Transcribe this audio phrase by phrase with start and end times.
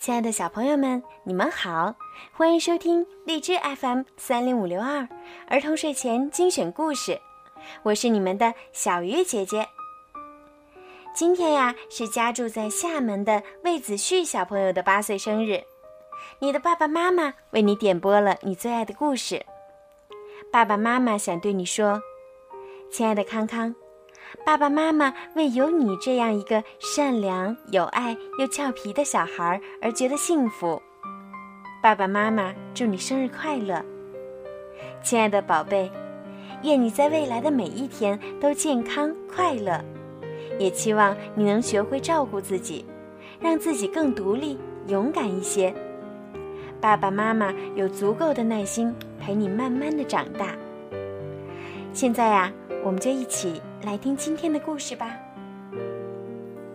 [0.00, 1.94] 亲爱的小朋友们，你们好，
[2.32, 5.06] 欢迎收听荔枝 FM 三零五六二
[5.46, 7.20] 儿童睡前精选故事，
[7.82, 9.68] 我是你们的小鱼姐姐。
[11.14, 15.62] 今天呀，是家住在厦门的魏子旭小朋友的八岁生日，
[16.38, 19.44] 你的爸爸妈妈为你点播了你最爱的故事。
[20.50, 22.00] 爸爸妈妈想对你说，
[22.90, 23.74] 亲爱的康康。
[24.44, 30.80] 爸爸妈妈为有你这样一个善良、有爱又俏皮的小孩而觉得幸福。
[31.82, 33.84] 爸爸妈妈祝你生日快乐，
[35.02, 35.90] 亲爱的宝贝！
[36.62, 39.82] 愿你在未来的每一天都健康快乐，
[40.58, 42.84] 也期望你能学会照顾自己，
[43.40, 45.74] 让自己更独立、勇敢一些。
[46.80, 50.54] 爸爸妈妈有足够的耐心陪你慢慢的长大。
[51.92, 52.52] 现在呀，
[52.84, 53.60] 我们就一起。
[53.82, 55.16] 来听今天的故事吧。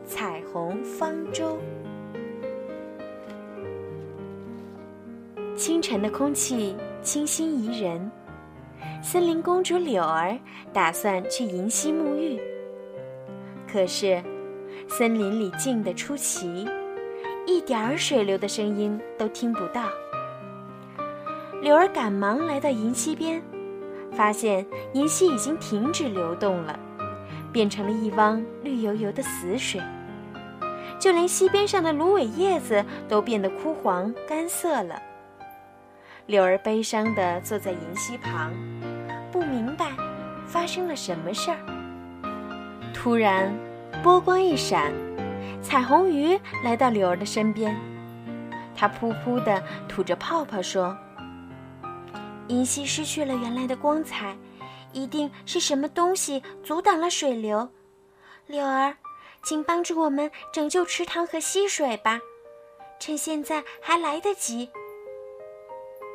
[0.04, 1.60] 彩虹方舟。
[5.55, 8.12] 清晨的空气清新宜人，
[9.04, 10.35] 森林公主柳儿
[10.74, 12.41] 打算去银溪沐浴。
[13.72, 14.20] 可是，
[14.88, 16.68] 森林里静得出奇，
[17.46, 19.90] 一点儿水流的声音都听不到。
[21.62, 23.40] 柳儿赶忙来到银溪边，
[24.12, 26.79] 发现银溪已经停止流动了。
[27.55, 29.81] 变成了一汪绿油油的死水，
[30.99, 35.01] 就连溪边上的芦苇叶子都变得枯黄干涩了。
[36.26, 38.51] 柳儿悲伤地坐在银溪旁，
[39.31, 39.87] 不明白
[40.45, 41.57] 发生了什么事儿。
[42.93, 43.49] 突然，
[44.03, 44.91] 波光一闪，
[45.61, 47.73] 彩虹鱼来到柳儿的身边，
[48.76, 50.93] 它噗噗地吐着泡泡说
[52.49, 54.35] ：“银溪失去了原来的光彩。”
[54.96, 57.68] 一定是什么东西阻挡了水流，
[58.48, 58.96] 柳儿，
[59.43, 62.21] 请帮助我们拯救池塘和溪水吧，
[62.98, 64.69] 趁现在还来得及。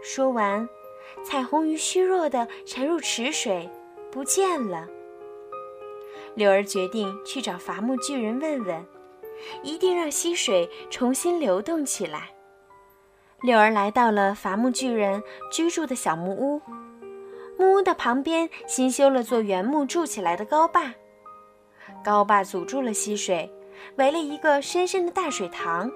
[0.02, 0.66] 说完，
[1.22, 3.68] 彩虹鱼虚弱地沉入池水，
[4.10, 4.88] 不见了。
[6.34, 8.86] 柳儿决定去找伐木巨人问问，
[9.62, 12.30] 一定让溪水重新流动起来。
[13.42, 16.62] 柳儿来到了伐木巨人居住的小木屋。
[17.60, 20.94] 木屋的旁边新修了座原木筑起来的高坝，
[22.02, 23.52] 高坝阻住了溪水，
[23.96, 25.92] 围了一个深深的大水塘。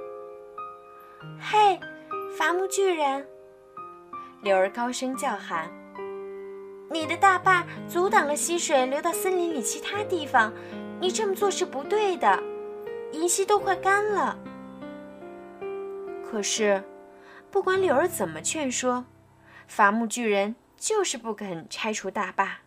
[1.41, 1.81] 嘿，
[2.37, 3.27] 伐木巨人！
[4.43, 5.71] 柳儿高声叫喊
[6.93, 10.53] ：“你的大坝阻挡了溪水流到森林里其他地方，
[11.01, 12.43] 你这么做是不对的。
[13.13, 14.39] 银溪都快干了。”
[16.31, 16.85] 可是，
[17.51, 19.07] 不管柳儿怎么劝说，
[19.67, 20.55] 伐木巨人。
[20.79, 22.59] 就是不肯拆除大坝。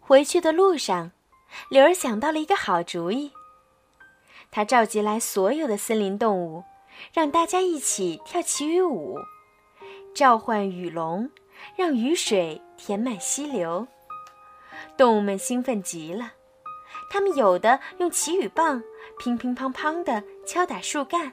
[0.00, 1.10] 回去的路上，
[1.68, 3.32] 柳儿想到了一个好主意。
[4.50, 6.64] 他召集来所有的森林动物，
[7.12, 9.18] 让大家一起跳祈雨舞，
[10.14, 11.30] 召唤雨龙，
[11.76, 13.88] 让雨水填满溪流。
[14.96, 16.34] 动物们兴奋极了，
[17.10, 18.82] 他们有的用祈雨棒
[19.18, 21.32] 乒乒乓乓地敲打树干。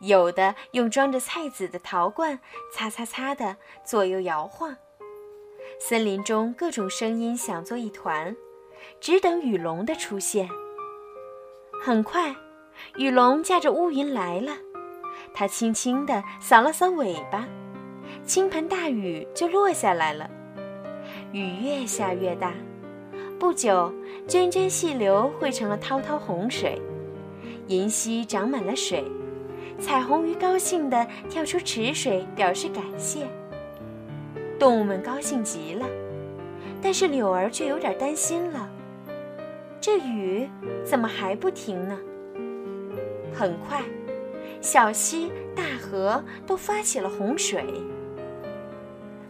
[0.00, 2.40] 有的用装着菜籽的陶罐
[2.72, 4.74] 擦擦擦的左右摇晃，
[5.78, 8.34] 森林中各种声音响作一团，
[8.98, 10.48] 只等雨龙的出现。
[11.82, 12.34] 很快，
[12.96, 14.56] 雨龙驾着乌云来了，
[15.34, 17.46] 它轻轻地扫了扫尾巴，
[18.24, 20.30] 倾盆大雨就落下来了。
[21.32, 22.54] 雨越下越大，
[23.38, 23.92] 不久，
[24.26, 26.80] 涓涓细流汇成了滔滔洪水，
[27.66, 29.04] 银溪涨满了水。
[29.80, 33.26] 彩虹鱼高兴地跳出池水，表示感谢。
[34.58, 35.86] 动物们高兴极了，
[36.82, 38.68] 但是柳儿却有点担心了。
[39.80, 40.48] 这雨
[40.84, 41.98] 怎么还不停呢？
[43.32, 43.82] 很快，
[44.60, 47.64] 小溪、大河都发起了洪水。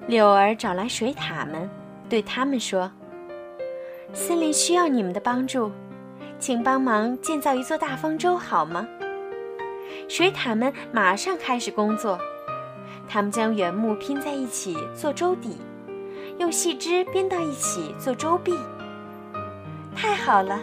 [0.08, 1.70] 柳儿找来水獭们，
[2.08, 2.90] 对他们说
[4.12, 5.70] ：“森林需要你们的帮助，
[6.40, 8.88] 请帮忙建造一座大方舟，好吗？”
[10.08, 12.18] 水獭们马上开始工作，
[13.08, 15.58] 他们将原木拼在一起做舟底，
[16.38, 18.54] 用细枝编到一起做舟壁。
[19.94, 20.60] 太好了！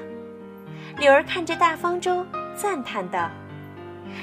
[0.97, 2.25] 柳儿看着大方舟，
[2.55, 3.29] 赞叹道：“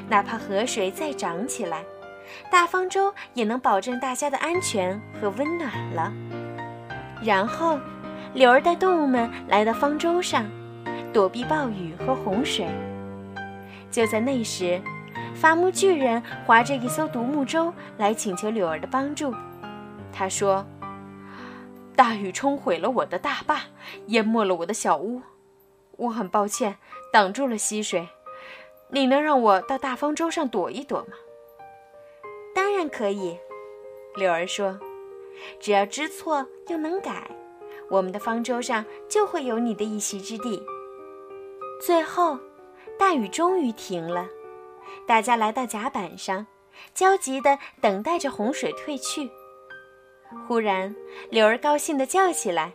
[0.09, 1.85] 哪怕河水再涨起来，
[2.51, 6.12] 大方舟也能保证大家的安全和温暖了。”
[7.23, 7.79] 然后，
[8.35, 10.45] 柳儿带动物们来到方舟上，
[11.12, 12.67] 躲避暴雨和洪水。
[13.91, 14.81] 就在那时。
[15.34, 19.34] 伐木巨人划着一艘独木舟来请求柳儿的帮助。
[20.12, 20.64] 他说
[21.94, 23.60] ：“大雨冲毁了我的大坝，
[24.06, 25.20] 淹没了我的小屋。
[25.96, 26.76] 我很抱歉，
[27.12, 28.08] 挡住了溪水。
[28.88, 31.16] 你能让我到大方舟上躲一躲吗？
[32.54, 33.38] 当然可以，
[34.16, 34.78] 柳儿说。
[35.58, 37.28] 只要知错又能改，
[37.90, 40.62] 我们的方舟上就会有你的一席之地。
[41.84, 42.38] 最后，
[42.96, 44.28] 大雨终于停了，
[45.06, 46.46] 大家来到甲板上，
[46.92, 49.31] 焦急地等待着洪水退去。
[50.48, 50.94] 忽然，
[51.31, 52.72] 柳儿高兴地叫起来：“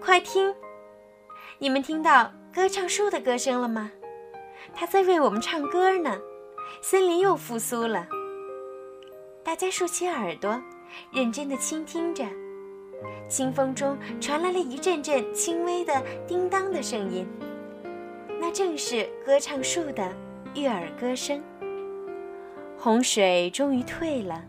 [0.00, 0.54] 快听！
[1.58, 3.90] 你们听到歌唱树的歌声了吗？
[4.74, 6.18] 它在为我们唱歌呢！
[6.82, 8.06] 森林又复苏了。”
[9.44, 10.60] 大家竖起耳朵，
[11.12, 12.24] 认真地倾听着。
[13.28, 17.26] 清风中传来了一阵阵轻微的叮当的声音，
[18.40, 20.10] 那正是歌唱树的
[20.54, 21.42] 悦耳歌声。
[22.78, 24.44] 洪水终于退了。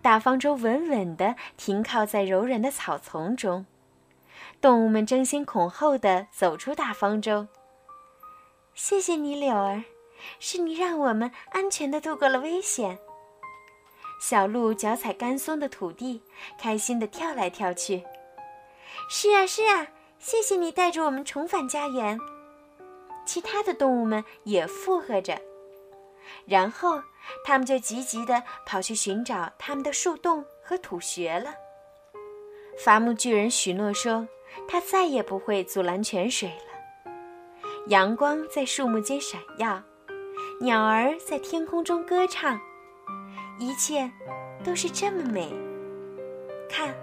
[0.00, 3.66] 大方舟稳稳地停靠在柔软的草丛中，
[4.60, 7.46] 动物们争先恐后地走出大方舟。
[8.74, 9.84] 谢谢你，柳儿，
[10.38, 12.98] 是你让我们安全地度过了危险。
[14.20, 16.22] 小鹿脚踩干松的土地，
[16.58, 18.04] 开心地跳来跳去。
[19.08, 19.88] 是啊，是啊，
[20.18, 22.18] 谢谢你带着我们重返家园。
[23.34, 25.36] 其他的动物们也附和着。
[26.46, 27.02] 然后，
[27.44, 31.52] 他们就急急地跑去寻找他们的树洞和土穴了。
[32.78, 34.28] 伐木巨人许诺说，
[34.68, 37.02] 他再也不会阻拦泉水了。
[37.88, 39.82] 阳光在树木间闪耀，
[40.60, 42.60] 鸟儿在天空中歌唱，
[43.58, 44.08] 一切
[44.62, 45.52] 都是这么美。
[46.70, 46.94] 看，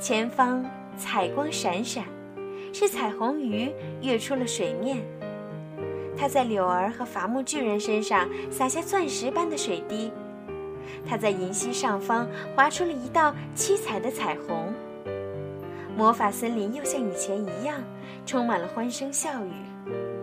[0.00, 0.64] 前方
[0.96, 2.06] 彩光闪闪，
[2.72, 3.70] 是彩虹鱼
[4.00, 5.04] 跃出了水面。
[6.16, 10.10] 它在柳儿和伐木巨人身上洒下钻石般的水滴，
[11.08, 14.72] 它在银溪上方划出了一道七彩的彩虹。
[15.96, 17.76] 魔法森林又像以前一样，
[18.26, 19.52] 充满了欢声笑语，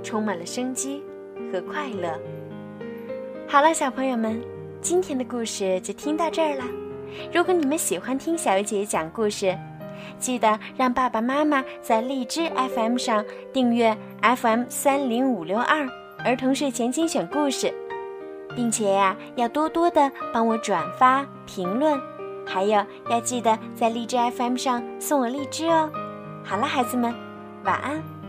[0.03, 1.03] 充满了生机
[1.51, 2.19] 和快乐。
[3.47, 4.41] 好了，小朋友们，
[4.81, 6.63] 今天的故事就听到这儿了。
[7.33, 9.57] 如果你们喜欢听小鱼姐姐讲故事，
[10.19, 15.87] 记得让爸爸妈妈在荔枝 FM 上订阅 FM 三零五六二
[16.23, 17.73] 儿童睡前精选故事，
[18.55, 21.99] 并且呀，要多多的帮我转发、评论，
[22.45, 25.89] 还有要记得在荔枝 FM 上送我荔枝哦。
[26.43, 27.13] 好了，孩子们，
[27.63, 28.20] 晚安。